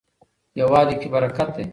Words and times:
يووالي 0.59 0.95
کي 1.01 1.07
برکت 1.13 1.49
دی. 1.55 1.63